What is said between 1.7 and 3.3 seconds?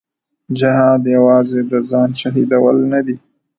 د ځان شهیدول نه دي.